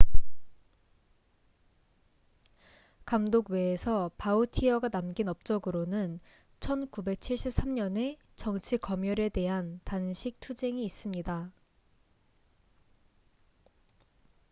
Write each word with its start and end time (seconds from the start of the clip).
감독 3.05 3.51
외에서 3.51 4.09
바우티어가 4.17 4.89
남긴 4.89 5.27
업적으로는 5.27 6.19
1973년의 6.59 8.17
정치 8.35 8.79
검열에 8.79 9.29
대한 9.29 9.79
단식 9.83 10.39
투쟁이 10.39 10.83
있습니다 10.85 11.51